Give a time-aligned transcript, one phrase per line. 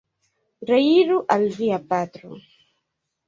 [0.69, 2.33] Reiru al via patro!